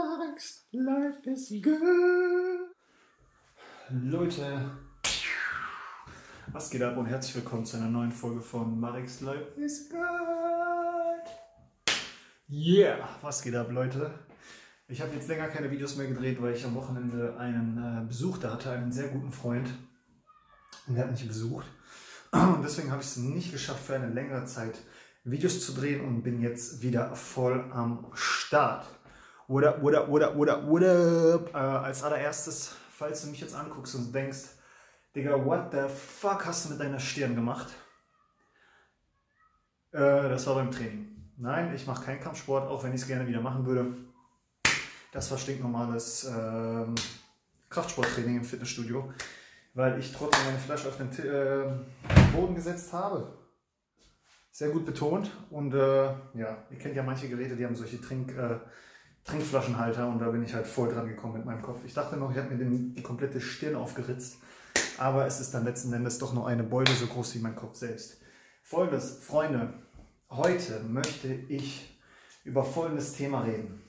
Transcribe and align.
Max, 0.00 0.64
life 0.72 1.28
is 1.30 1.52
good. 1.60 2.70
Leute, 3.90 4.70
was 6.52 6.70
geht 6.70 6.82
ab 6.82 6.96
und 6.96 7.04
herzlich 7.04 7.34
willkommen 7.34 7.66
zu 7.66 7.76
einer 7.76 7.88
neuen 7.88 8.10
Folge 8.10 8.40
von 8.40 8.80
Marix 8.80 9.20
Life 9.20 9.60
is 9.60 9.90
good. 9.90 10.00
Yeah, 12.48 12.96
was 13.20 13.42
geht 13.42 13.54
ab, 13.54 13.70
Leute? 13.70 14.10
Ich 14.88 15.02
habe 15.02 15.14
jetzt 15.14 15.28
länger 15.28 15.48
keine 15.48 15.70
Videos 15.70 15.96
mehr 15.96 16.06
gedreht, 16.06 16.40
weil 16.40 16.54
ich 16.54 16.64
am 16.64 16.74
Wochenende 16.76 17.36
einen 17.36 17.76
äh, 17.76 18.06
Besuch 18.06 18.38
da 18.38 18.54
hatte, 18.54 18.70
einen 18.70 18.92
sehr 18.92 19.08
guten 19.08 19.32
Freund. 19.32 19.68
Und 20.86 20.94
der 20.94 21.04
hat 21.04 21.10
mich 21.10 21.28
besucht. 21.28 21.66
Und 22.32 22.62
deswegen 22.62 22.90
habe 22.90 23.02
ich 23.02 23.08
es 23.08 23.16
nicht 23.18 23.52
geschafft, 23.52 23.84
für 23.84 23.96
eine 23.96 24.08
längere 24.08 24.46
Zeit 24.46 24.78
Videos 25.24 25.60
zu 25.64 25.74
drehen 25.74 26.00
und 26.00 26.22
bin 26.22 26.40
jetzt 26.40 26.80
wieder 26.80 27.14
voll 27.14 27.70
am 27.72 28.06
Start. 28.14 28.86
What 29.50 29.64
up, 29.64 29.82
what 29.82 29.96
up, 29.96 30.06
what 30.06 30.22
up, 30.22 30.36
what 30.36 30.48
up, 30.48 30.62
what 30.62 30.82
up? 30.84 31.52
Äh, 31.52 31.58
als 31.58 32.04
allererstes, 32.04 32.72
falls 32.96 33.22
du 33.22 33.30
mich 33.30 33.40
jetzt 33.40 33.56
anguckst 33.56 33.96
und 33.96 34.14
denkst, 34.14 34.44
Digga, 35.16 35.44
what 35.44 35.72
the 35.72 35.88
fuck 35.88 36.46
hast 36.46 36.66
du 36.66 36.70
mit 36.70 36.78
deiner 36.78 37.00
Stirn 37.00 37.34
gemacht? 37.34 37.66
Äh, 39.90 39.98
das 39.98 40.46
war 40.46 40.54
beim 40.54 40.70
Training. 40.70 41.32
Nein, 41.36 41.74
ich 41.74 41.84
mache 41.84 42.04
keinen 42.04 42.20
Kampfsport, 42.20 42.68
auch 42.68 42.84
wenn 42.84 42.94
ich 42.94 43.00
es 43.00 43.08
gerne 43.08 43.26
wieder 43.26 43.40
machen 43.40 43.66
würde. 43.66 43.92
Das 45.10 45.28
war 45.32 45.38
stinknormales 45.38 46.26
äh, 46.26 46.86
Kraftsporttraining 47.70 48.36
im 48.36 48.44
Fitnessstudio, 48.44 49.12
weil 49.74 49.98
ich 49.98 50.12
trotzdem 50.12 50.44
meine 50.44 50.58
Flasche 50.58 50.86
auf 50.86 50.96
den 50.96 51.10
äh, 51.28 52.36
Boden 52.36 52.54
gesetzt 52.54 52.92
habe. 52.92 53.36
Sehr 54.52 54.68
gut 54.68 54.86
betont 54.86 55.28
und 55.50 55.74
äh, 55.74 56.04
ja, 56.34 56.64
ihr 56.70 56.78
kennt 56.78 56.94
ja 56.94 57.02
manche 57.02 57.28
Geräte, 57.28 57.56
die 57.56 57.66
haben 57.66 57.74
solche 57.74 58.00
Trink, 58.00 58.30
äh, 58.38 58.60
Trinkflaschenhalter 59.30 60.08
und 60.08 60.18
da 60.18 60.28
bin 60.30 60.42
ich 60.42 60.54
halt 60.54 60.66
voll 60.66 60.92
dran 60.92 61.06
gekommen 61.06 61.34
mit 61.34 61.44
meinem 61.44 61.62
Kopf. 61.62 61.78
Ich 61.86 61.94
dachte 61.94 62.16
noch, 62.16 62.32
ich 62.32 62.36
habe 62.36 62.50
mir 62.50 62.58
den, 62.58 62.94
die 62.94 63.02
komplette 63.02 63.40
Stirn 63.40 63.76
aufgeritzt, 63.76 64.38
aber 64.98 65.26
es 65.26 65.40
ist 65.40 65.54
dann 65.54 65.64
letzten 65.64 65.92
Endes 65.92 66.18
doch 66.18 66.34
nur 66.34 66.48
eine 66.48 66.64
Beule 66.64 66.92
so 66.92 67.06
groß 67.06 67.36
wie 67.36 67.38
mein 67.38 67.54
Kopf 67.54 67.76
selbst. 67.76 68.20
Folgendes, 68.62 69.18
Freunde, 69.22 69.72
heute 70.30 70.80
möchte 70.80 71.28
ich 71.28 71.98
über 72.44 72.64
folgendes 72.64 73.12
Thema 73.12 73.42
reden. 73.42 73.80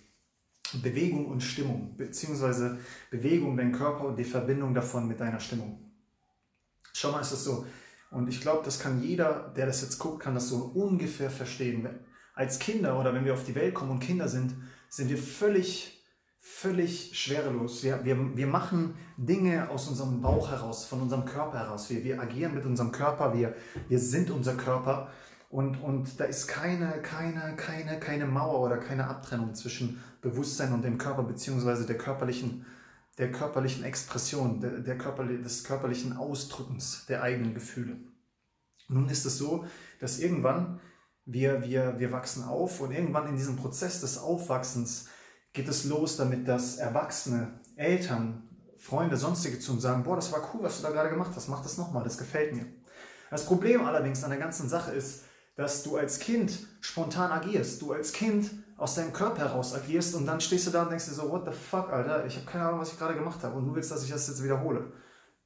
Bewegung 0.81 1.25
und 1.25 1.41
Stimmung, 1.41 1.97
beziehungsweise 1.97 2.77
Bewegung, 3.09 3.57
dein 3.57 3.71
Körper 3.71 4.05
und 4.05 4.17
die 4.17 4.23
Verbindung 4.23 4.73
davon 4.73 5.07
mit 5.07 5.19
deiner 5.19 5.39
Stimmung. 5.39 5.91
Schau 6.93 7.11
mal, 7.11 7.21
ist 7.21 7.31
es 7.31 7.43
so. 7.43 7.65
Und 8.11 8.29
ich 8.29 8.41
glaube, 8.41 8.63
das 8.63 8.79
kann 8.79 9.01
jeder, 9.01 9.51
der 9.55 9.65
das 9.65 9.81
jetzt 9.81 9.97
guckt, 9.97 10.21
kann 10.21 10.35
das 10.35 10.49
so 10.49 10.71
ungefähr 10.75 11.29
verstehen. 11.29 11.89
Als 12.33 12.59
Kinder 12.59 12.99
oder 12.99 13.13
wenn 13.13 13.25
wir 13.25 13.33
auf 13.33 13.43
die 13.43 13.55
Welt 13.55 13.73
kommen 13.73 13.91
und 13.91 13.99
Kinder 13.99 14.27
sind, 14.27 14.53
sind 14.91 15.09
wir 15.09 15.17
völlig, 15.17 16.03
völlig 16.39 17.17
schwerelos. 17.17 17.81
Wir, 17.81 18.03
wir, 18.03 18.35
wir 18.35 18.47
machen 18.47 18.95
Dinge 19.17 19.69
aus 19.69 19.87
unserem 19.87 20.21
Bauch 20.21 20.51
heraus, 20.51 20.85
von 20.85 21.01
unserem 21.01 21.25
Körper 21.25 21.59
heraus. 21.59 21.89
Wir, 21.89 22.03
wir 22.03 22.21
agieren 22.21 22.53
mit 22.53 22.65
unserem 22.65 22.91
Körper, 22.91 23.33
wir, 23.33 23.55
wir 23.87 23.99
sind 23.99 24.29
unser 24.29 24.55
Körper. 24.55 25.09
Und, 25.49 25.77
und 25.77 26.19
da 26.19 26.25
ist 26.25 26.47
keine, 26.47 27.01
keine, 27.01 27.55
keine, 27.55 27.99
keine 27.99 28.25
Mauer 28.25 28.59
oder 28.59 28.77
keine 28.77 29.07
Abtrennung 29.07 29.55
zwischen 29.55 30.03
Bewusstsein 30.21 30.73
und 30.73 30.83
dem 30.83 30.97
Körper, 30.97 31.23
beziehungsweise 31.23 31.85
der 31.85 31.97
körperlichen, 31.97 32.65
der 33.17 33.31
körperlichen 33.31 33.85
Expression, 33.85 34.59
der, 34.59 34.79
der 34.79 34.97
Körper, 34.97 35.25
des 35.25 35.63
körperlichen 35.63 36.17
Ausdrückens 36.17 37.05
der 37.07 37.23
eigenen 37.23 37.53
Gefühle. 37.53 37.97
Nun 38.89 39.07
ist 39.07 39.25
es 39.25 39.37
so, 39.37 39.65
dass 40.01 40.19
irgendwann 40.19 40.81
wir, 41.33 41.63
wir, 41.63 41.99
wir 41.99 42.11
wachsen 42.11 42.43
auf 42.43 42.81
und 42.81 42.91
irgendwann 42.91 43.27
in 43.27 43.35
diesem 43.35 43.55
Prozess 43.55 44.01
des 44.01 44.17
Aufwachsens 44.17 45.07
geht 45.53 45.67
es 45.67 45.85
los 45.85 46.17
damit, 46.17 46.47
dass 46.47 46.77
Erwachsene, 46.77 47.59
Eltern, 47.75 48.49
Freunde, 48.77 49.17
sonstige 49.17 49.59
zu 49.59 49.73
uns 49.73 49.83
sagen, 49.83 50.03
boah, 50.03 50.15
das 50.15 50.31
war 50.31 50.49
cool, 50.53 50.63
was 50.63 50.77
du 50.77 50.83
da 50.83 50.89
gerade 50.89 51.09
gemacht 51.09 51.31
hast, 51.35 51.47
mach 51.47 51.61
das 51.61 51.77
nochmal, 51.77 52.03
das 52.03 52.17
gefällt 52.17 52.55
mir. 52.55 52.65
Das 53.29 53.45
Problem 53.45 53.85
allerdings 53.85 54.23
an 54.23 54.31
der 54.31 54.39
ganzen 54.39 54.67
Sache 54.67 54.91
ist, 54.91 55.23
dass 55.55 55.83
du 55.83 55.97
als 55.97 56.19
Kind 56.19 56.67
spontan 56.81 57.31
agierst, 57.31 57.81
du 57.81 57.93
als 57.93 58.13
Kind 58.13 58.49
aus 58.77 58.95
deinem 58.95 59.13
Körper 59.13 59.39
heraus 59.39 59.75
agierst 59.75 60.15
und 60.15 60.25
dann 60.25 60.41
stehst 60.41 60.67
du 60.67 60.71
da 60.71 60.83
und 60.83 60.89
denkst 60.89 61.05
dir 61.05 61.13
so, 61.13 61.29
what 61.29 61.45
the 61.45 61.51
fuck, 61.51 61.91
Alter, 61.91 62.25
ich 62.25 62.35
habe 62.35 62.45
keine 62.45 62.65
Ahnung, 62.65 62.79
was 62.79 62.91
ich 62.91 62.97
gerade 62.97 63.13
gemacht 63.13 63.43
habe 63.43 63.55
und 63.55 63.67
du 63.67 63.75
willst, 63.75 63.91
dass 63.91 64.03
ich 64.03 64.09
das 64.09 64.27
jetzt 64.27 64.43
wiederhole. 64.43 64.91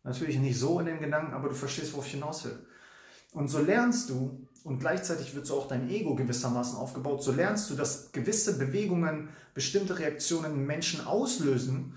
Natürlich 0.04 0.40
nicht 0.40 0.58
so 0.58 0.80
in 0.80 0.86
dem 0.86 1.00
Gedanken, 1.00 1.34
aber 1.34 1.50
du 1.50 1.56
verstehst, 1.56 1.94
worauf 1.94 2.06
ich 2.06 2.14
hinaus 2.14 2.46
will. 2.46 2.66
Und 3.36 3.50
so 3.50 3.60
lernst 3.60 4.10
du, 4.10 4.48
und 4.64 4.80
gleichzeitig 4.80 5.36
wird 5.36 5.46
so 5.46 5.56
auch 5.56 5.68
dein 5.68 5.90
Ego 5.90 6.16
gewissermaßen 6.16 6.78
aufgebaut, 6.78 7.22
so 7.22 7.34
lernst 7.34 7.70
du, 7.70 7.76
dass 7.76 8.14
gewisse 8.14 8.58
Bewegungen, 8.58 9.28
bestimmte 9.54 10.00
Reaktionen 10.00 10.66
Menschen 10.66 11.06
auslösen 11.06 11.96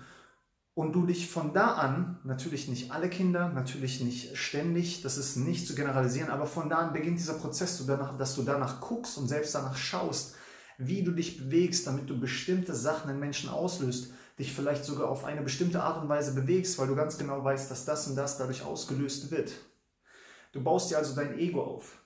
und 0.73 0.91
du 0.91 1.05
dich 1.05 1.29
von 1.29 1.53
da 1.53 1.75
an, 1.75 2.19
natürlich 2.25 2.67
nicht 2.67 2.91
alle 2.91 3.09
Kinder, 3.09 3.49
natürlich 3.53 4.01
nicht 4.01 4.35
ständig, 4.37 5.01
das 5.01 5.17
ist 5.17 5.37
nicht 5.37 5.65
zu 5.65 5.75
generalisieren, 5.75 6.29
aber 6.29 6.45
von 6.45 6.69
da 6.69 6.79
an 6.79 6.93
beginnt 6.93 7.19
dieser 7.19 7.35
Prozess, 7.35 7.81
dass 8.17 8.35
du 8.35 8.43
danach 8.43 8.81
guckst 8.81 9.17
und 9.17 9.29
selbst 9.29 9.55
danach 9.55 9.77
schaust, 9.77 10.35
wie 10.77 11.03
du 11.03 11.11
dich 11.11 11.37
bewegst, 11.37 11.87
damit 11.87 12.09
du 12.09 12.19
bestimmte 12.19 12.75
Sachen 12.75 13.09
in 13.09 13.19
Menschen 13.19 13.49
auslöst, 13.49 14.11
dich 14.37 14.51
vielleicht 14.53 14.83
sogar 14.83 15.07
auf 15.07 15.23
eine 15.23 15.41
bestimmte 15.41 15.81
Art 15.83 16.01
und 16.01 16.09
Weise 16.09 16.33
bewegst, 16.33 16.77
weil 16.77 16.87
du 16.87 16.95
ganz 16.95 17.17
genau 17.17 17.41
weißt, 17.41 17.71
dass 17.71 17.85
das 17.85 18.07
und 18.07 18.17
das 18.17 18.37
dadurch 18.37 18.63
ausgelöst 18.63 19.31
wird. 19.31 19.53
Du 20.51 20.63
baust 20.63 20.89
dir 20.89 20.97
also 20.97 21.15
dein 21.15 21.37
Ego 21.37 21.63
auf. 21.63 22.03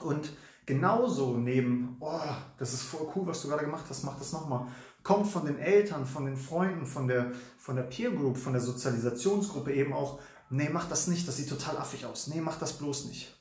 Und 0.00 0.30
genauso 0.66 1.36
neben, 1.36 1.96
oh, 2.00 2.20
das 2.58 2.72
ist 2.72 2.82
voll 2.82 3.10
cool, 3.14 3.26
was 3.26 3.42
du 3.42 3.48
gerade 3.48 3.64
gemacht 3.64 3.86
hast, 3.88 4.02
mach 4.04 4.18
das 4.18 4.32
nochmal, 4.32 4.66
kommt 5.02 5.26
von 5.26 5.46
den 5.46 5.58
Eltern, 5.58 6.06
von 6.06 6.26
den 6.26 6.36
Freunden, 6.36 6.86
von 6.86 7.06
der, 7.06 7.32
von 7.58 7.76
der 7.76 7.84
Peer 7.84 8.10
Group, 8.10 8.36
von 8.36 8.52
der 8.52 8.62
Sozialisationsgruppe 8.62 9.72
eben 9.72 9.92
auch, 9.92 10.20
nee, 10.50 10.68
mach 10.70 10.88
das 10.88 11.06
nicht, 11.06 11.26
das 11.28 11.36
sieht 11.36 11.48
total 11.48 11.76
affig 11.76 12.06
aus, 12.06 12.26
nee, 12.26 12.40
mach 12.40 12.58
das 12.58 12.78
bloß 12.78 13.06
nicht. 13.06 13.40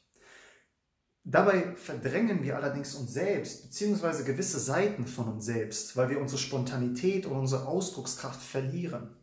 Dabei 1.26 1.76
verdrängen 1.78 2.44
wir 2.44 2.58
allerdings 2.58 2.96
uns 2.96 3.14
selbst, 3.14 3.64
beziehungsweise 3.64 4.26
gewisse 4.26 4.60
Seiten 4.60 5.08
von 5.08 5.30
uns 5.30 5.46
selbst, 5.46 5.96
weil 5.96 6.10
wir 6.10 6.20
unsere 6.20 6.40
Spontanität 6.40 7.26
und 7.26 7.38
unsere 7.38 7.66
Ausdruckskraft 7.66 8.42
verlieren. 8.42 9.16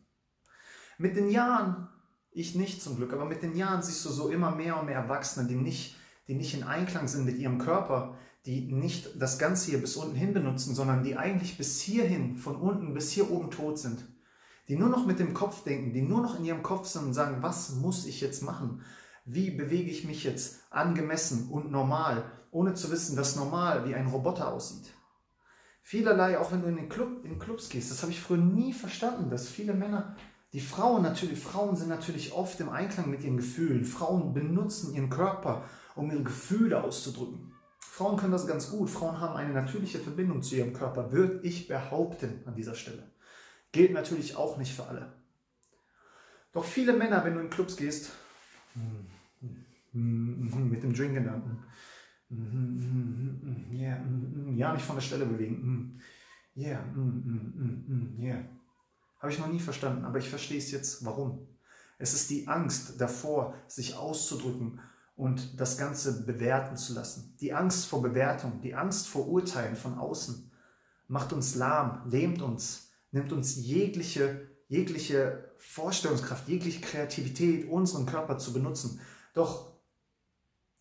Mit 0.97 1.17
den 1.17 1.29
Jahren, 1.29 1.89
ich 2.33 2.55
nicht 2.55 2.83
zum 2.83 2.97
Glück, 2.97 3.13
aber 3.13 3.25
mit 3.25 3.43
den 3.43 3.57
Jahren 3.57 3.83
siehst 3.83 4.05
du 4.05 4.11
so 4.11 4.29
immer 4.29 4.55
mehr 4.55 4.79
und 4.79 4.87
mehr 4.87 4.97
Erwachsene, 4.97 5.49
die 5.49 5.57
nicht, 5.57 5.97
die 6.29 6.35
nicht 6.35 6.55
in 6.55 6.63
Einklang 6.63 7.09
sind 7.09 7.25
mit 7.25 7.39
ihrem 7.39 7.59
Körper, 7.59 8.17
die 8.47 8.73
nicht 8.73 9.21
das 9.21 9.39
Ganze 9.39 9.71
hier 9.71 9.81
bis 9.81 9.97
unten 9.97 10.15
hin 10.15 10.33
benutzen, 10.33 10.75
sondern 10.75 11.03
die 11.03 11.17
eigentlich 11.17 11.59
bis 11.59 11.81
hierhin, 11.81 12.37
von 12.37 12.57
unten 12.57 12.95
bis 12.95 13.11
hier 13.11 13.31
oben 13.31 13.51
tot 13.51 13.79
sind. 13.79 14.07
Die 14.69 14.77
nur 14.77 14.89
noch 14.89 15.07
mit 15.07 15.19
dem 15.19 15.35
Kopf 15.35 15.65
denken, 15.65 15.93
die 15.93 16.03
nur 16.03 16.23
noch 16.23 16.39
in 16.39 16.45
ihrem 16.45 16.63
Kopf 16.63 16.87
sind 16.87 17.07
und 17.07 17.15
sagen, 17.15 17.43
was 17.43 17.75
muss 17.75 18.07
ich 18.07 18.21
jetzt 18.21 18.43
machen? 18.43 18.83
Wie 19.25 19.51
bewege 19.51 19.91
ich 19.91 20.05
mich 20.05 20.25
jetzt 20.25 20.61
angemessen 20.71 21.49
und 21.51 21.71
normal, 21.71 22.25
ohne 22.51 22.75
zu 22.75 22.91
wissen, 22.91 23.17
dass 23.17 23.37
normal 23.37 23.87
wie 23.87 23.95
ein 23.95 24.07
Roboter 24.07 24.53
aussieht? 24.53 24.95
Vielerlei, 25.83 26.39
auch 26.39 26.53
wenn 26.53 26.63
du 26.63 26.69
in 26.69 26.77
den, 26.77 26.89
Club, 26.89 27.25
in 27.25 27.39
Clubs 27.39 27.69
gehst, 27.69 27.91
das 27.91 28.03
habe 28.03 28.13
ich 28.13 28.21
früher 28.21 28.39
nie 28.39 28.73
verstanden, 28.73 29.29
dass 29.29 29.49
viele 29.49 29.75
Männer, 29.75 30.17
die 30.53 30.61
Frauen 30.61 31.03
natürlich, 31.03 31.39
Frauen 31.39 31.77
sind 31.77 31.89
natürlich 31.89 32.33
oft 32.33 32.59
im 32.61 32.71
Einklang 32.71 33.09
mit 33.09 33.23
ihren 33.23 33.37
Gefühlen. 33.37 33.85
Frauen 33.85 34.35
benutzen 34.35 34.95
ihren 34.95 35.09
Körper, 35.09 35.65
um 35.95 36.11
ihre 36.11 36.25
Gefühle 36.25 36.83
auszudrücken. 36.83 37.53
Frauen 37.79 38.17
können 38.17 38.33
das 38.33 38.47
ganz 38.47 38.71
gut. 38.71 38.91
Frauen 38.91 39.21
haben 39.21 39.37
eine 39.37 39.53
natürliche 39.53 40.01
Verbindung 40.01 40.43
zu 40.43 40.57
ihrem 40.57 40.73
Körper, 40.73 41.13
würde 41.13 41.41
ich 41.47 41.69
behaupten 41.69 42.43
an 42.47 42.57
dieser 42.57 42.75
Stelle. 42.75 43.11
Gilt 43.73 43.93
natürlich 43.93 44.37
auch 44.37 44.57
nicht 44.57 44.75
für 44.75 44.87
alle. 44.87 45.13
Doch 46.53 46.65
viele 46.65 46.95
Männer, 46.95 47.25
wenn 47.25 47.35
du 47.35 47.41
in 47.41 47.51
Clubs 47.51 47.77
gehst, 47.77 48.11
mit 49.93 50.83
dem 50.83 50.95
Drink-Gedanken, 50.95 51.65
yeah, 53.73 54.01
ja, 54.55 54.73
nicht 54.73 54.85
von 54.85 54.97
der 54.97 55.03
Stelle 55.03 55.27
bewegen, 55.27 56.01
yeah, 56.57 56.85
yeah. 58.19 58.45
Habe 59.21 59.33
ich 59.33 59.39
noch 59.39 59.49
nie 59.49 59.61
verstanden, 59.61 60.05
aber 60.05 60.19
ich 60.19 60.29
verstehe 60.29 60.59
es 60.59 60.71
jetzt, 60.71 61.05
warum. 61.05 61.47
Es 61.99 62.15
ist 62.15 62.31
die 62.31 62.49
Angst 62.49 63.01
davor, 63.01 63.55
sich 63.67 63.95
auszudrücken 63.95 64.81
und 65.15 65.61
das 65.61 65.77
Ganze 65.77 66.25
bewerten 66.25 66.77
zu 66.77 66.95
lassen. 66.95 67.37
Die 67.41 67.53
Angst 67.53 67.87
vor 67.87 68.01
Bewertung, 68.01 68.63
die 68.63 68.75
Angst 68.75 69.07
vor 69.07 69.29
Urteilen 69.29 69.77
von 69.77 69.99
außen 69.99 70.51
macht 71.09 71.33
uns 71.33 71.57
lahm, 71.57 72.09
lähmt 72.09 72.41
uns, 72.41 72.93
nimmt 73.11 73.33
uns 73.33 73.57
jegliche, 73.57 74.49
jegliche 74.69 75.53
Vorstellungskraft, 75.59 76.49
jegliche 76.49 76.81
Kreativität, 76.81 77.69
unseren 77.69 78.07
Körper 78.07 78.39
zu 78.39 78.55
benutzen. 78.55 79.01
Doch 79.35 79.71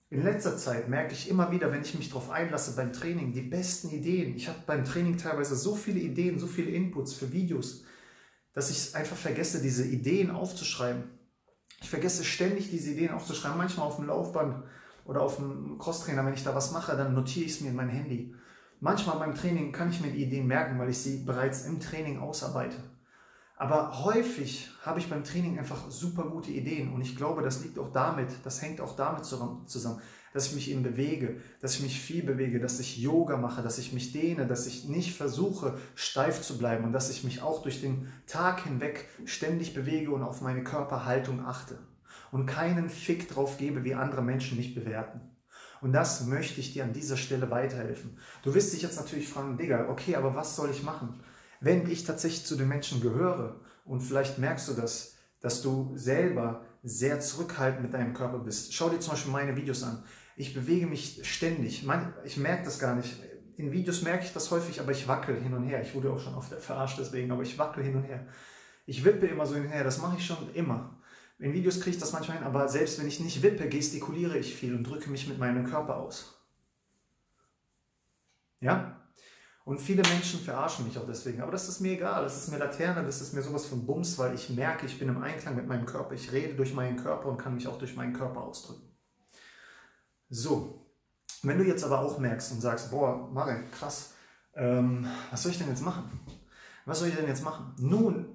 in 0.09 0.24
letzter 0.24 0.56
Zeit 0.56 0.88
merke 0.88 1.13
ich 1.13 1.30
immer 1.30 1.51
wieder, 1.51 1.71
wenn 1.71 1.81
ich 1.81 1.95
mich 1.95 2.09
darauf 2.09 2.30
einlasse 2.30 2.75
beim 2.75 2.94
Training, 2.94 3.33
die 3.33 3.42
besten 3.42 3.89
Ideen. 3.89 4.35
Ich 4.35 4.47
habe 4.47 4.59
beim 4.65 4.85
Training 4.85 5.18
teilweise 5.18 5.56
so 5.56 5.75
viele 5.75 6.00
Ideen, 6.00 6.39
so 6.39 6.47
viele 6.47 6.71
Inputs 6.71 7.13
für 7.13 7.31
Videos, 7.33 7.83
dass 8.59 8.69
ich 8.69 8.94
einfach 8.94 9.15
vergesse, 9.15 9.61
diese 9.61 9.85
Ideen 9.85 10.31
aufzuschreiben. 10.31 11.06
Ich 11.81 11.89
vergesse 11.89 12.25
ständig, 12.25 12.69
diese 12.69 12.91
Ideen 12.91 13.13
aufzuschreiben. 13.13 13.57
Manchmal 13.57 13.88
auf 13.88 13.95
dem 13.95 14.07
Laufband 14.07 14.65
oder 15.06 15.21
auf 15.21 15.38
dem 15.38 15.77
Crosstrainer, 15.77 16.25
wenn 16.25 16.33
ich 16.33 16.44
da 16.44 16.53
was 16.53 16.73
mache, 16.73 16.97
dann 16.97 17.13
notiere 17.13 17.45
ich 17.45 17.53
es 17.53 17.61
mir 17.61 17.69
in 17.69 17.77
mein 17.77 17.88
Handy. 17.88 18.35
Manchmal 18.81 19.17
beim 19.17 19.33
Training 19.33 19.71
kann 19.71 19.91
ich 19.91 20.01
mir 20.01 20.11
die 20.11 20.25
Ideen 20.25 20.45
merken, 20.45 20.77
weil 20.77 20.89
ich 20.89 20.97
sie 20.97 21.23
bereits 21.23 21.67
im 21.67 21.79
Training 21.79 22.19
ausarbeite. 22.19 22.75
Aber 23.56 24.03
häufig 24.03 24.69
habe 24.81 25.00
ich 25.00 25.09
beim 25.09 25.23
Training 25.23 25.57
einfach 25.57 25.89
super 25.89 26.23
gute 26.23 26.51
Ideen 26.51 26.91
und 26.91 27.00
ich 27.00 27.15
glaube, 27.15 27.41
das 27.41 27.63
liegt 27.63 27.79
auch 27.79 27.94
damit, 27.94 28.27
das 28.44 28.61
hängt 28.61 28.81
auch 28.81 28.97
damit 28.97 29.23
zusammen, 29.23 30.01
dass 30.34 30.48
ich 30.48 30.56
mich 30.56 30.72
eben 30.72 30.84
bewege, 30.84 31.38
dass 31.62 31.76
ich 31.76 31.81
mich 31.81 32.00
viel 32.00 32.24
bewege, 32.24 32.60
dass 32.60 32.80
ich 32.80 32.98
Yoga 32.98 33.38
mache, 33.38 33.62
dass 33.62 33.78
ich 33.78 33.94
mich 33.94 34.12
dehne, 34.12 34.48
dass 34.48 34.68
ich 34.68 34.86
nicht 34.86 35.16
versuche, 35.16 35.78
steif 35.96 36.42
zu 36.42 36.58
bleiben 36.58 36.84
und 36.84 36.94
dass 36.94 37.10
ich 37.10 37.24
mich 37.24 37.42
auch 37.42 37.62
durch 37.62 37.81
den 37.81 38.12
Tag 38.28 38.64
hinweg 38.64 39.08
ständig 39.26 39.74
bewege 39.74 40.12
und 40.12 40.24
auf 40.24 40.42
meine 40.42 40.64
Körperhaltung 40.64 41.46
achte 41.46 41.80
und 42.31 42.46
keinen 42.46 42.90
Fick 42.90 43.30
drauf 43.30 43.58
gebe, 43.58 43.84
wie 43.84 43.96
andere 43.96 44.22
Menschen 44.22 44.58
mich 44.58 44.76
bewerten. 44.76 45.22
Und 45.81 45.94
das 45.94 46.26
möchte 46.26 46.60
ich 46.60 46.74
dir 46.74 46.84
an 46.84 46.94
dieser 46.94 47.18
Stelle 47.18 47.50
weiterhelfen. 47.50 48.18
Du 48.44 48.54
wirst 48.54 48.74
dich 48.74 48.81
jetzt 48.81 48.98
natürlich 48.98 49.30
fragen, 49.30 49.58
Digga, 49.58 49.88
okay, 49.90 50.16
aber 50.16 50.36
was 50.36 50.56
soll 50.56 50.70
ich 50.72 50.84
machen? 50.84 51.22
Wenn 51.62 51.90
ich 51.90 52.04
tatsächlich 52.04 52.46
zu 52.46 52.56
den 52.56 52.68
Menschen 52.68 53.02
gehöre 53.02 53.62
und 53.86 54.02
vielleicht 54.02 54.40
merkst 54.40 54.68
du 54.68 54.74
das, 54.74 55.16
dass 55.42 55.62
du 55.62 55.92
selber 55.96 56.66
sehr 56.84 57.20
zurückhaltend 57.20 57.84
mit 57.84 57.94
deinem 57.94 58.14
Körper 58.14 58.40
bist. 58.40 58.74
Schau 58.74 58.90
dir 58.90 59.00
zum 59.00 59.12
Beispiel 59.12 59.31
meine 59.31 59.56
Videos 59.56 59.84
an. 59.84 60.04
Ich 60.36 60.54
bewege 60.54 60.88
mich 60.88 61.20
ständig. 61.24 61.86
Ich 62.24 62.38
merke 62.38 62.64
das 62.64 62.80
gar 62.80 62.96
nicht. 62.96 63.14
In 63.58 63.72
Videos 63.72 64.02
merke 64.04 64.24
ich 64.24 64.31
das 64.31 64.50
häufig, 64.52 64.80
aber 64.80 64.92
ich 64.92 65.08
wackel 65.08 65.42
hin 65.42 65.54
und 65.54 65.64
her. 65.64 65.81
Ich 65.81 65.94
wurde 65.94 66.12
auch 66.12 66.20
schon 66.20 66.36
oft 66.36 66.54
verarscht 66.62 67.00
deswegen, 67.00 67.31
aber 67.31 67.44
ich 67.44 67.58
wackel 67.58 67.84
hin 67.84 67.96
und 67.96 68.04
her. 68.04 68.26
Ich 68.86 69.04
wippe 69.04 69.28
immer 69.28 69.46
so 69.46 69.56
hin 69.56 69.66
und 69.66 69.72
her. 69.72 69.84
Das 69.84 70.00
mache 70.00 70.18
ich 70.18 70.26
schon 70.26 70.54
immer. 70.54 70.98
In 71.40 71.54
Videos 71.54 71.80
kriege 71.80 71.92
ich 71.92 72.00
das 72.00 72.12
manchmal 72.12 72.38
hin, 72.38 72.46
aber 72.46 72.68
selbst 72.68 73.00
wenn 73.00 73.08
ich 73.08 73.20
nicht 73.20 73.42
wippe, 73.42 73.70
gestikuliere 73.70 74.38
ich 74.38 74.56
viel 74.56 74.76
und 74.76 74.84
drücke 74.84 75.10
mich 75.10 75.28
mit 75.28 75.40
meinem 75.40 75.66
Körper 75.66 75.98
aus. 75.98 76.38
Ja? 78.60 78.99
Und 79.69 79.80
viele 79.80 80.01
Menschen 80.01 80.39
verarschen 80.39 80.86
mich 80.88 80.98
auch 80.98 81.06
deswegen. 81.06 81.42
Aber 81.42 81.51
das 81.51 81.69
ist 81.69 81.80
mir 81.80 81.92
egal. 81.92 82.24
Das 82.24 82.36
ist 82.36 82.50
mir 82.50 82.57
Laterne, 82.57 83.06
das 83.06 83.21
ist 83.21 83.33
mir 83.33 83.44
sowas 83.44 83.68
von 83.68 83.86
Bums, 83.86 84.18
weil 84.18 84.33
ich 84.33 84.50
merke, 84.50 84.88
ich 84.88 84.98
bin 84.98 85.10
im 85.10 85.21
Einklang 85.21 85.56
mit 85.56 85.68
meinem 85.68 85.86
Körper. 85.86 86.16
Ich 86.16 86.31
rede 86.31 86.56
durch 86.56 86.74
meinen 86.74 86.98
Körper 86.98 87.27
und 87.27 87.38
kann 87.38 87.54
mich 87.54 87.68
auch 87.68 87.77
durch 87.77 87.95
meinen 87.95 88.13
Körper 88.13 88.42
ausdrücken. 88.42 88.98
So. 90.27 90.92
Wenn 91.44 91.60
du 91.60 91.66
jetzt 91.66 91.83
aber 91.83 92.00
auch 92.00 92.18
merkst 92.18 92.51
und 92.51 92.62
sagst, 92.62 92.89
boah, 92.89 93.30
Marek, 93.31 93.71
krass, 93.71 94.13
ähm, 94.56 95.06
was 95.30 95.44
soll 95.44 95.51
ich 95.51 95.60
denn 95.60 95.69
jetzt 95.69 95.83
machen? 95.83 96.19
Was 96.88 96.98
soll 96.98 97.10
ich 97.10 97.16
denn 97.16 97.27
jetzt 97.27 97.44
machen? 97.44 97.75
Nun, 97.77 98.25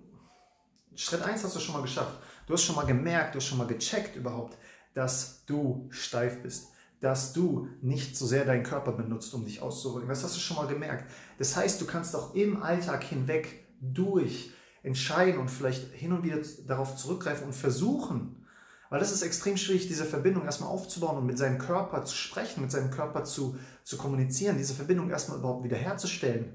Schritt 0.95 1.23
1 1.23 1.43
hast 1.43 1.57
du 1.57 1.59
schon 1.59 1.75
mal 1.75 1.83
geschafft. 1.83 2.17
Du 2.47 2.53
hast 2.53 2.63
schon 2.63 2.77
mal 2.77 2.87
gemerkt, 2.87 3.35
du 3.35 3.41
hast 3.41 3.47
schon 3.47 3.59
mal 3.59 3.67
gecheckt 3.67 4.15
überhaupt, 4.15 4.57
dass 4.95 5.45
du 5.47 5.89
steif 5.91 6.45
bist, 6.45 6.69
dass 7.01 7.33
du 7.33 7.69
nicht 7.83 8.17
so 8.17 8.27
sehr 8.27 8.45
deinen 8.45 8.63
Körper 8.63 8.93
benutzt, 8.93 9.35
um 9.35 9.45
dich 9.45 9.61
auszudrücken. 9.61 10.09
Das 10.09 10.25
hast 10.25 10.37
du 10.37 10.41
schon 10.41 10.57
mal 10.57 10.67
gemerkt. 10.67 11.11
Das 11.39 11.57
heißt, 11.57 11.81
du 11.81 11.87
kannst 11.87 12.17
auch 12.17 12.35
im 12.35 12.63
Alltag 12.63 13.05
hinweg 13.05 13.67
durch 13.81 14.53
entscheiden 14.83 15.41
und 15.41 15.51
vielleicht 15.51 15.93
hin 15.93 16.13
und 16.13 16.23
wieder 16.23 16.39
darauf 16.67 16.97
zurückgreifen 16.97 17.47
und 17.47 17.55
versuchen, 17.55 18.45
weil 18.91 19.01
das 19.01 19.13
ist 19.13 19.23
extrem 19.23 19.57
schwierig, 19.57 19.89
diese 19.89 20.05
Verbindung 20.05 20.45
erstmal 20.45 20.71
aufzubauen 20.71 21.19
und 21.19 21.27
mit 21.27 21.39
seinem 21.39 21.59
Körper 21.59 22.05
zu 22.05 22.15
sprechen, 22.15 22.61
mit 22.61 22.71
seinem 22.71 22.91
Körper 22.91 23.25
zu, 23.25 23.57
zu 23.83 23.97
kommunizieren, 23.97 24.57
diese 24.57 24.75
Verbindung 24.75 25.11
erstmal 25.11 25.39
überhaupt 25.39 25.65
wiederherzustellen 25.65 26.55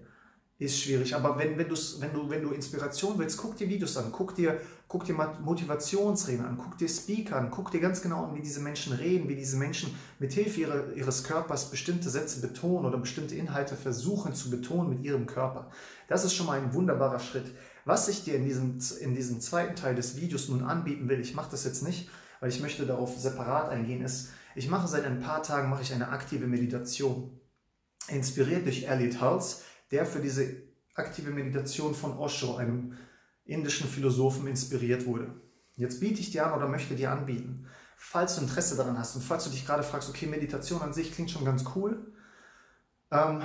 ist 0.59 0.81
schwierig. 0.81 1.15
Aber 1.15 1.37
wenn, 1.37 1.57
wenn, 1.57 1.69
wenn, 1.69 2.13
du, 2.13 2.29
wenn 2.29 2.43
du 2.43 2.51
Inspiration 2.51 3.17
willst, 3.17 3.37
guck 3.37 3.55
dir 3.55 3.69
Videos 3.69 3.95
an, 3.95 4.11
guck 4.11 4.35
dir, 4.35 4.59
guck 4.89 5.05
dir 5.05 5.13
Motivationsreden 5.13 6.45
an, 6.45 6.57
guck 6.57 6.77
dir 6.77 6.89
Speaker 6.89 7.37
an, 7.37 7.49
guck 7.49 7.71
dir 7.71 7.79
ganz 7.79 8.01
genau 8.01 8.25
an, 8.25 8.35
wie 8.35 8.41
diese 8.41 8.59
Menschen 8.59 8.91
reden, 8.91 9.29
wie 9.29 9.37
diese 9.37 9.55
Menschen 9.55 9.95
mit 10.19 10.33
Hilfe 10.33 10.59
ihrer, 10.59 10.93
ihres 10.93 11.23
Körpers 11.23 11.71
bestimmte 11.71 12.09
Sätze 12.09 12.41
betonen 12.41 12.85
oder 12.85 12.97
bestimmte 12.97 13.35
Inhalte 13.35 13.77
versuchen 13.77 14.33
zu 14.33 14.49
betonen 14.49 14.89
mit 14.89 15.01
ihrem 15.01 15.27
Körper. 15.27 15.71
Das 16.09 16.25
ist 16.25 16.33
schon 16.33 16.45
mal 16.45 16.59
ein 16.59 16.73
wunderbarer 16.73 17.19
Schritt. 17.19 17.55
Was 17.85 18.09
ich 18.09 18.25
dir 18.25 18.35
in 18.35 18.43
diesem, 18.43 18.79
in 18.99 19.15
diesem 19.15 19.39
zweiten 19.39 19.77
Teil 19.77 19.95
des 19.95 20.17
Videos 20.17 20.49
nun 20.49 20.63
anbieten 20.63 21.07
will, 21.07 21.21
ich 21.21 21.35
mache 21.35 21.51
das 21.51 21.63
jetzt 21.63 21.83
nicht, 21.83 22.09
weil 22.41 22.49
ich 22.49 22.59
möchte 22.59 22.85
darauf 22.85 23.17
separat 23.17 23.69
eingehen, 23.69 24.01
ist, 24.01 24.31
ich 24.55 24.69
mache 24.69 24.89
seit 24.89 25.05
ein 25.05 25.21
paar 25.21 25.41
Tagen 25.41 25.69
mache 25.69 25.83
ich 25.83 25.93
eine 25.93 26.09
aktive 26.09 26.47
Meditation. 26.47 27.39
Inspiriert 28.09 28.65
durch 28.65 28.83
Elliot 28.83 29.21
Hulse, 29.21 29.57
der 29.91 30.05
für 30.05 30.19
diese 30.19 30.63
aktive 30.95 31.31
Meditation 31.31 31.95
von 31.95 32.17
Osho, 32.17 32.55
einem 32.55 32.97
indischen 33.45 33.87
Philosophen, 33.87 34.47
inspiriert 34.47 35.05
wurde. 35.05 35.33
Jetzt 35.75 35.99
biete 35.99 36.19
ich 36.19 36.31
dir 36.31 36.45
an 36.45 36.53
oder 36.53 36.67
möchte 36.67 36.95
dir 36.95 37.11
anbieten, 37.11 37.67
falls 37.97 38.35
du 38.35 38.41
Interesse 38.41 38.75
daran 38.75 38.97
hast 38.97 39.15
und 39.15 39.23
falls 39.23 39.45
du 39.45 39.49
dich 39.49 39.65
gerade 39.65 39.83
fragst, 39.83 40.09
okay, 40.09 40.27
Meditation 40.27 40.81
an 40.81 40.93
sich 40.93 41.13
klingt 41.13 41.31
schon 41.31 41.45
ganz 41.45 41.63
cool, 41.75 42.13
ähm, 43.11 43.41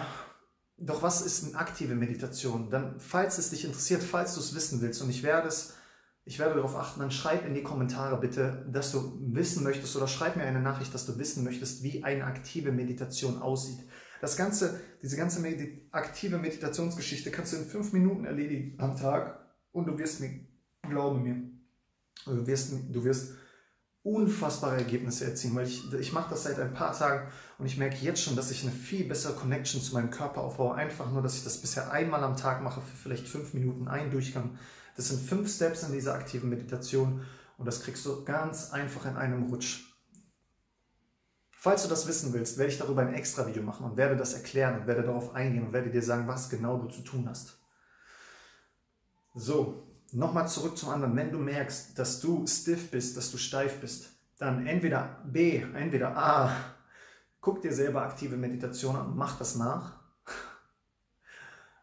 doch 0.77 1.03
was 1.03 1.23
ist 1.23 1.45
eine 1.45 1.57
aktive 1.57 1.95
Meditation? 1.95 2.71
Dann, 2.71 2.99
falls 2.99 3.39
es 3.39 3.51
dich 3.51 3.65
interessiert, 3.65 4.03
falls 4.03 4.35
du 4.35 4.41
es 4.41 4.55
wissen 4.55 4.81
willst 4.81 5.01
und 5.03 5.11
ich 5.11 5.23
werde 5.23 5.49
es, 5.49 5.75
ich 6.25 6.39
werde 6.39 6.55
darauf 6.55 6.75
achten, 6.75 7.01
dann 7.01 7.11
schreib 7.11 7.47
in 7.47 7.55
die 7.55 7.63
Kommentare 7.63 8.19
bitte, 8.19 8.67
dass 8.71 8.91
du 8.93 9.19
wissen 9.21 9.63
möchtest 9.63 9.95
oder 9.97 10.09
schreib 10.09 10.37
mir 10.37 10.43
eine 10.43 10.61
Nachricht, 10.61 10.93
dass 10.95 11.07
du 11.07 11.19
wissen 11.19 11.45
möchtest, 11.45 11.83
wie 11.83 12.03
eine 12.03 12.25
aktive 12.25 12.73
Meditation 12.73 13.41
aussieht. 13.41 13.81
Das 14.25 14.39
ganze, 14.39 14.81
diese 15.03 15.19
ganze 15.19 15.39
Medi 15.41 15.87
aktive 15.91 16.39
Meditationsgeschichte 16.39 17.31
kannst 17.31 17.53
du 17.53 17.59
in 17.59 17.67
fünf 17.67 17.93
Minuten 17.93 18.25
erledigen 18.25 18.75
am 18.81 18.97
Tag 18.97 19.39
und 19.71 19.85
du 19.85 19.99
wirst 19.99 20.21
mir, 20.21 20.31
glaube 20.89 21.21
mir, 21.21 21.43
du 22.25 22.47
wirst, 22.47 22.73
du 22.91 23.05
wirst 23.05 23.35
unfassbare 24.03 24.79
Ergebnisse 24.79 25.27
erzielen, 25.27 25.55
weil 25.55 25.67
ich, 25.67 25.93
ich 25.93 26.15
mache 26.15 26.31
das 26.31 26.45
seit 26.45 26.59
ein 26.59 26.73
paar 26.73 26.97
Tagen 26.97 27.31
und 27.59 27.67
ich 27.67 27.77
merke 27.77 27.97
jetzt 27.97 28.23
schon, 28.23 28.35
dass 28.35 28.51
ich 28.51 28.63
eine 28.63 28.73
viel 28.73 29.07
bessere 29.07 29.35
Connection 29.35 29.83
zu 29.83 29.93
meinem 29.93 30.11
Körper 30.11 30.41
aufbaue. 30.41 30.75
Einfach 30.75 31.13
nur, 31.13 31.21
dass 31.21 31.37
ich 31.37 31.45
das 31.45 31.59
bisher 31.59 31.93
einmal 31.93 32.25
am 32.25 32.39
Tag 32.39 32.63
mache, 32.63 32.81
für 32.81 32.97
vielleicht 32.97 33.29
fünf 33.29 33.53
Minuten, 33.53 33.89
einen 33.89 34.11
Durchgang. 34.11 34.57
Das 34.97 35.11
sind 35.11 35.21
fünf 35.21 35.55
Steps 35.55 35.83
in 35.83 35.93
dieser 35.93 36.15
aktiven 36.15 36.49
Meditation 36.49 37.21
und 37.59 37.67
das 37.67 37.83
kriegst 37.83 38.07
du 38.07 38.25
ganz 38.25 38.71
einfach 38.71 39.05
in 39.05 39.17
einem 39.17 39.43
Rutsch 39.53 39.94
Falls 41.65 41.83
du 41.83 41.89
das 41.89 42.07
wissen 42.07 42.35
willst, 42.35 42.59
werde 42.59 42.71
ich 42.71 42.77
darüber 42.77 43.01
ein 43.01 43.15
extra 43.15 43.47
Video 43.47 43.63
machen 43.63 43.87
und 43.87 43.97
werde 43.97 44.19
das 44.19 44.35
erklären 44.35 44.79
und 44.81 44.87
werde 44.87 45.03
darauf 45.03 45.35
eingehen 45.35 45.65
und 45.65 45.73
werde 45.73 45.89
dir 45.89 46.03
sagen, 46.03 46.29
was 46.29 46.51
genau 46.51 46.77
du 46.77 46.89
zu 46.89 47.01
tun 47.01 47.27
hast. 47.27 47.57
So, 49.35 49.89
nochmal 50.13 50.47
zurück 50.47 50.77
zum 50.77 50.91
anderen. 50.91 51.17
Wenn 51.17 51.33
du 51.33 51.39
merkst, 51.39 51.99
dass 51.99 52.21
du 52.21 52.47
stiff 52.47 52.91
bist, 52.91 53.17
dass 53.17 53.31
du 53.31 53.39
steif 53.39 53.81
bist, 53.81 54.11
dann 54.37 54.67
entweder 54.67 55.23
B, 55.25 55.65
entweder 55.75 56.15
A, 56.15 56.55
guck 57.41 57.63
dir 57.63 57.73
selber 57.73 58.03
aktive 58.03 58.37
Meditation 58.37 58.95
an 58.95 59.17
mach 59.17 59.39
das 59.39 59.57
nach. 59.57 60.01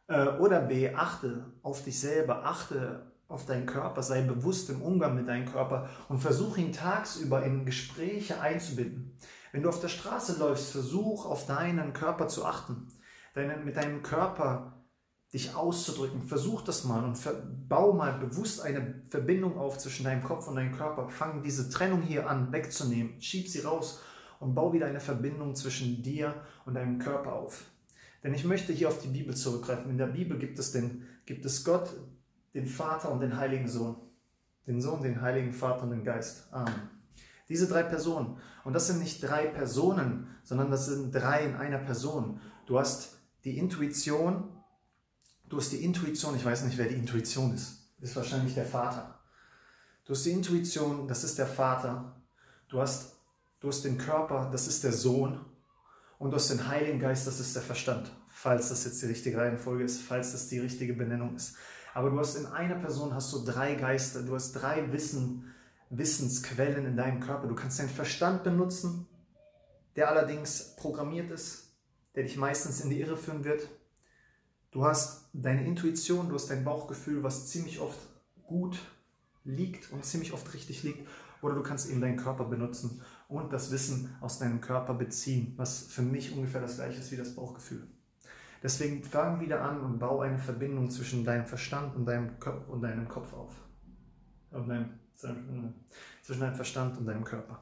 Äh, 0.07 0.27
oder 0.37 0.61
B, 0.61 0.93
achte 0.93 1.53
auf 1.63 1.83
dich 1.83 1.99
selber, 1.99 2.45
achte 2.45 3.11
auf 3.27 3.47
deinen 3.47 3.65
Körper, 3.65 4.03
sei 4.03 4.21
bewusst 4.21 4.69
im 4.69 4.83
Umgang 4.83 5.15
mit 5.15 5.27
deinem 5.27 5.51
Körper 5.51 5.89
und 6.07 6.19
versuche 6.19 6.61
ihn 6.61 6.71
tagsüber 6.71 7.43
in 7.43 7.65
Gespräche 7.65 8.39
einzubinden. 8.39 9.17
Wenn 9.51 9.63
du 9.63 9.69
auf 9.69 9.81
der 9.81 9.89
Straße 9.89 10.39
läufst, 10.39 10.71
versuch 10.71 11.25
auf 11.25 11.45
deinen 11.45 11.93
Körper 11.93 12.27
zu 12.27 12.45
achten, 12.45 12.87
deinen, 13.33 13.65
mit 13.65 13.75
deinem 13.75 14.01
Körper 14.01 14.81
dich 15.33 15.55
auszudrücken. 15.55 16.23
Versuch 16.23 16.61
das 16.61 16.83
mal 16.83 17.03
und 17.03 17.17
bau 17.69 17.93
mal 17.93 18.13
bewusst 18.13 18.61
eine 18.61 19.01
Verbindung 19.09 19.57
auf 19.57 19.77
zwischen 19.77 20.03
deinem 20.03 20.23
Kopf 20.23 20.47
und 20.47 20.55
deinem 20.55 20.75
Körper. 20.75 21.09
Fang 21.09 21.41
diese 21.43 21.69
Trennung 21.69 22.01
hier 22.01 22.29
an, 22.29 22.51
wegzunehmen. 22.51 23.21
Schieb 23.21 23.47
sie 23.47 23.61
raus 23.61 24.01
und 24.39 24.55
bau 24.55 24.73
wieder 24.73 24.87
eine 24.87 24.99
Verbindung 24.99 25.55
zwischen 25.55 26.03
dir 26.03 26.35
und 26.65 26.73
deinem 26.73 26.99
Körper 26.99 27.33
auf. 27.33 27.65
Denn 28.23 28.33
ich 28.33 28.43
möchte 28.43 28.73
hier 28.73 28.89
auf 28.89 29.01
die 29.01 29.07
Bibel 29.07 29.35
zurückgreifen. 29.35 29.89
In 29.89 29.97
der 29.97 30.07
Bibel 30.07 30.37
gibt 30.37 30.59
es, 30.59 30.71
den, 30.71 31.07
gibt 31.25 31.45
es 31.45 31.63
Gott, 31.63 31.89
den 32.53 32.67
Vater 32.67 33.11
und 33.11 33.21
den 33.21 33.37
Heiligen 33.37 33.67
Sohn. 33.67 33.95
Den 34.67 34.81
Sohn, 34.81 35.01
den 35.01 35.21
Heiligen 35.21 35.53
Vater 35.53 35.83
und 35.83 35.91
den 35.91 36.03
Geist. 36.03 36.51
Amen. 36.51 37.00
Diese 37.51 37.67
drei 37.67 37.83
Personen. 37.83 38.37
Und 38.63 38.71
das 38.71 38.87
sind 38.87 38.99
nicht 38.99 39.21
drei 39.21 39.45
Personen, 39.47 40.25
sondern 40.41 40.71
das 40.71 40.85
sind 40.85 41.13
drei 41.13 41.43
in 41.43 41.55
einer 41.55 41.79
Person. 41.79 42.39
Du 42.65 42.79
hast 42.79 43.17
die 43.43 43.57
Intuition, 43.57 44.45
du 45.49 45.57
hast 45.57 45.73
die 45.73 45.83
Intuition, 45.83 46.33
ich 46.33 46.45
weiß 46.45 46.63
nicht, 46.63 46.77
wer 46.77 46.87
die 46.87 46.95
Intuition 46.95 47.53
ist. 47.53 47.91
Ist 47.99 48.15
wahrscheinlich 48.15 48.53
der 48.53 48.65
Vater. 48.65 49.19
Du 50.05 50.13
hast 50.13 50.25
die 50.25 50.31
Intuition, 50.31 51.09
das 51.09 51.25
ist 51.25 51.37
der 51.39 51.45
Vater. 51.45 52.15
Du 52.69 52.79
hast, 52.79 53.17
du 53.59 53.67
hast 53.67 53.83
den 53.83 53.97
Körper, 53.97 54.47
das 54.49 54.67
ist 54.67 54.85
der 54.85 54.93
Sohn. 54.93 55.43
Und 56.19 56.31
du 56.31 56.37
hast 56.37 56.51
den 56.51 56.69
Heiligen 56.69 56.99
Geist, 56.99 57.27
das 57.27 57.41
ist 57.41 57.53
der 57.53 57.63
Verstand. 57.63 58.13
Falls 58.29 58.69
das 58.69 58.85
jetzt 58.85 59.01
die 59.01 59.07
richtige 59.07 59.37
Reihenfolge 59.37 59.83
ist, 59.83 60.01
falls 60.01 60.31
das 60.31 60.47
die 60.47 60.59
richtige 60.59 60.93
Benennung 60.93 61.35
ist. 61.35 61.57
Aber 61.93 62.09
du 62.11 62.17
hast 62.17 62.37
in 62.37 62.45
einer 62.45 62.75
Person 62.75 63.13
hast 63.13 63.33
du 63.33 63.43
drei 63.43 63.75
Geister, 63.75 64.23
du 64.23 64.35
hast 64.35 64.53
drei 64.53 64.89
Wissen, 64.93 65.53
Wissensquellen 65.91 66.85
in 66.85 66.97
deinem 66.97 67.19
Körper. 67.19 67.47
Du 67.47 67.55
kannst 67.55 67.79
deinen 67.79 67.89
Verstand 67.89 68.43
benutzen, 68.43 69.07
der 69.95 70.09
allerdings 70.09 70.75
programmiert 70.77 71.29
ist, 71.29 71.75
der 72.15 72.23
dich 72.23 72.37
meistens 72.37 72.81
in 72.81 72.89
die 72.89 72.99
Irre 72.99 73.17
führen 73.17 73.43
wird. 73.43 73.69
Du 74.71 74.85
hast 74.85 75.29
deine 75.33 75.65
Intuition, 75.65 76.29
du 76.29 76.35
hast 76.35 76.49
dein 76.49 76.63
Bauchgefühl, 76.63 77.23
was 77.23 77.47
ziemlich 77.47 77.79
oft 77.79 77.99
gut 78.43 78.79
liegt 79.43 79.91
und 79.91 80.05
ziemlich 80.05 80.33
oft 80.33 80.53
richtig 80.53 80.83
liegt. 80.83 81.07
Oder 81.41 81.55
du 81.55 81.63
kannst 81.63 81.89
eben 81.89 82.01
deinen 82.01 82.17
Körper 82.17 82.45
benutzen 82.45 83.01
und 83.27 83.51
das 83.51 83.71
Wissen 83.71 84.15
aus 84.21 84.39
deinem 84.39 84.61
Körper 84.61 84.93
beziehen, 84.93 85.53
was 85.57 85.87
für 85.87 86.03
mich 86.03 86.35
ungefähr 86.35 86.61
das 86.61 86.75
gleiche 86.75 86.99
ist 86.99 87.11
wie 87.11 87.17
das 87.17 87.35
Bauchgefühl. 87.35 87.87
Deswegen 88.63 89.03
fang 89.03 89.41
wieder 89.41 89.61
an 89.61 89.81
und 89.81 89.97
bau 89.97 90.21
eine 90.21 90.37
Verbindung 90.37 90.91
zwischen 90.91 91.25
deinem 91.25 91.45
Verstand 91.45 91.95
und 91.95 92.05
deinem, 92.05 92.39
Kopf 92.39 92.67
und 92.69 92.81
deinem 92.81 93.07
Kopf 93.07 93.33
auf. 93.33 93.53
Und 94.51 94.67
deinem, 94.67 94.99
zwischen 95.15 96.41
deinem 96.41 96.55
Verstand 96.55 96.97
und 96.97 97.05
deinem 97.05 97.23
Körper. 97.23 97.61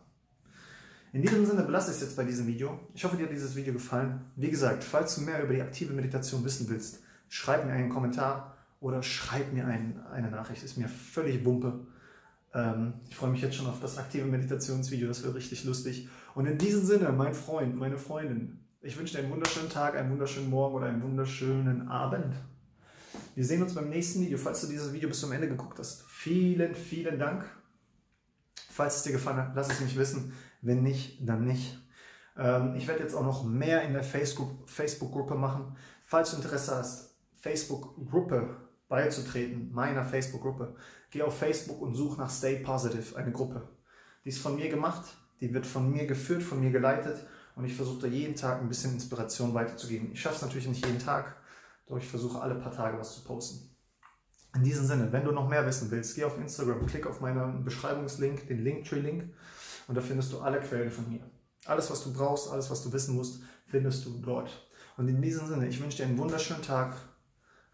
In 1.11 1.23
diesem 1.23 1.45
Sinne 1.45 1.63
belasse 1.63 1.89
ich 1.89 1.97
es 1.97 2.03
jetzt 2.03 2.17
bei 2.17 2.23
diesem 2.23 2.45
Video. 2.45 2.79
Ich 2.93 3.03
hoffe, 3.03 3.17
dir 3.17 3.23
hat 3.23 3.31
dieses 3.31 3.55
Video 3.55 3.73
gefallen. 3.73 4.21
Wie 4.35 4.49
gesagt, 4.49 4.83
falls 4.83 5.15
du 5.15 5.21
mehr 5.21 5.43
über 5.43 5.53
die 5.53 5.61
aktive 5.61 5.93
Meditation 5.93 6.45
wissen 6.45 6.69
willst, 6.69 6.99
schreib 7.29 7.65
mir 7.65 7.73
einen 7.73 7.89
Kommentar 7.89 8.55
oder 8.79 9.01
schreib 9.01 9.51
mir 9.51 9.65
ein, 9.65 9.99
eine 10.11 10.29
Nachricht. 10.29 10.63
Ist 10.63 10.77
mir 10.77 10.87
völlig 10.87 11.43
Wumpe. 11.43 11.79
Ähm, 12.53 12.93
ich 13.09 13.15
freue 13.15 13.31
mich 13.31 13.41
jetzt 13.41 13.55
schon 13.55 13.65
auf 13.65 13.79
das 13.81 13.97
aktive 13.97 14.25
Meditationsvideo. 14.25 15.07
Das 15.07 15.23
wird 15.23 15.33
richtig 15.33 15.65
lustig. 15.65 16.07
Und 16.35 16.45
in 16.45 16.59
diesem 16.59 16.85
Sinne, 16.85 17.11
mein 17.11 17.33
Freund, 17.33 17.75
meine 17.75 17.97
Freundin, 17.97 18.59
ich 18.81 18.97
wünsche 18.97 19.17
dir 19.17 19.23
einen 19.23 19.31
wunderschönen 19.31 19.69
Tag, 19.69 19.95
einen 19.95 20.11
wunderschönen 20.11 20.49
Morgen 20.49 20.75
oder 20.75 20.85
einen 20.85 21.01
wunderschönen 21.01 21.87
Abend. 21.89 22.35
Wir 23.39 23.45
sehen 23.45 23.63
uns 23.63 23.73
beim 23.73 23.87
nächsten 23.87 24.19
Video. 24.19 24.37
Falls 24.37 24.59
du 24.59 24.67
dieses 24.67 24.91
Video 24.91 25.07
bis 25.07 25.21
zum 25.21 25.31
Ende 25.31 25.47
geguckt 25.47 25.79
hast, 25.79 26.03
vielen, 26.09 26.75
vielen 26.75 27.17
Dank. 27.17 27.45
Falls 28.69 28.97
es 28.97 29.03
dir 29.03 29.13
gefallen 29.13 29.37
hat, 29.37 29.55
lass 29.55 29.71
es 29.71 29.79
mich 29.79 29.97
wissen. 29.97 30.33
Wenn 30.61 30.83
nicht, 30.83 31.25
dann 31.25 31.45
nicht. 31.45 31.79
Ähm, 32.37 32.75
ich 32.75 32.85
werde 32.85 33.01
jetzt 33.01 33.15
auch 33.15 33.23
noch 33.23 33.45
mehr 33.45 33.83
in 33.83 33.93
der 33.93 34.03
Facebook-Gruppe 34.03 35.35
machen. 35.35 35.77
Falls 36.03 36.31
du 36.31 36.35
Interesse 36.35 36.75
hast, 36.75 37.15
Facebook-Gruppe 37.35 38.57
beizutreten, 38.89 39.71
meiner 39.71 40.03
Facebook-Gruppe, 40.03 40.75
geh 41.09 41.21
auf 41.21 41.37
Facebook 41.37 41.81
und 41.81 41.95
such 41.95 42.17
nach 42.17 42.29
Stay 42.29 42.57
Positive, 42.57 43.15
eine 43.15 43.31
Gruppe. 43.31 43.69
Die 44.25 44.29
ist 44.29 44.39
von 44.39 44.57
mir 44.57 44.67
gemacht, 44.67 45.05
die 45.39 45.53
wird 45.53 45.65
von 45.65 45.89
mir 45.89 46.07
geführt, 46.07 46.43
von 46.43 46.59
mir 46.59 46.71
geleitet 46.71 47.25
und 47.55 47.63
ich 47.63 47.73
versuche 47.73 48.01
da 48.01 48.07
jeden 48.07 48.35
Tag 48.35 48.59
ein 48.59 48.67
bisschen 48.67 48.95
Inspiration 48.95 49.53
weiterzugeben. 49.53 50.11
Ich 50.11 50.19
schaffe 50.19 50.35
es 50.35 50.41
natürlich 50.41 50.67
nicht 50.67 50.85
jeden 50.85 50.99
Tag, 50.99 51.38
doch 51.89 51.97
ich 51.97 52.07
versuche 52.07 52.39
alle 52.39 52.55
paar 52.55 52.71
Tage 52.71 52.97
was 52.97 53.15
zu 53.15 53.23
posten. 53.23 53.69
In 54.55 54.63
diesem 54.63 54.85
Sinne, 54.85 55.11
wenn 55.11 55.25
du 55.25 55.31
noch 55.31 55.49
mehr 55.49 55.65
wissen 55.65 55.91
willst, 55.91 56.15
geh 56.15 56.23
auf 56.23 56.37
Instagram, 56.37 56.85
klick 56.85 57.05
auf 57.05 57.19
meinen 57.19 57.63
Beschreibungslink, 57.63 58.47
den 58.47 58.63
Linktree-Link 58.63 59.33
und 59.87 59.95
da 59.95 60.01
findest 60.01 60.31
du 60.31 60.39
alle 60.39 60.59
Quellen 60.59 60.89
von 60.89 61.09
mir. 61.09 61.21
Alles, 61.65 61.91
was 61.91 62.03
du 62.03 62.13
brauchst, 62.13 62.49
alles, 62.49 62.69
was 62.71 62.83
du 62.83 62.93
wissen 62.93 63.15
musst, 63.15 63.43
findest 63.67 64.05
du 64.05 64.19
dort. 64.21 64.49
Und 64.97 65.07
in 65.07 65.21
diesem 65.21 65.47
Sinne, 65.47 65.67
ich 65.67 65.81
wünsche 65.81 65.97
dir 65.97 66.05
einen 66.05 66.17
wunderschönen 66.17 66.61
Tag, 66.63 66.95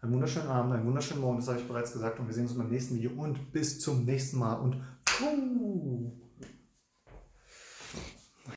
einen 0.00 0.12
wunderschönen 0.12 0.48
Abend, 0.48 0.74
einen 0.74 0.86
wunderschönen 0.86 1.20
Morgen, 1.20 1.38
das 1.38 1.48
habe 1.48 1.60
ich 1.60 1.68
bereits 1.68 1.92
gesagt 1.92 2.18
und 2.18 2.26
wir 2.26 2.34
sehen 2.34 2.46
uns 2.46 2.56
beim 2.56 2.68
nächsten 2.68 2.96
Video 2.96 3.12
und 3.12 3.52
bis 3.52 3.80
zum 3.80 4.04
nächsten 4.04 4.38
Mal 4.38 4.54
und 4.54 4.82
puh. 5.04 6.25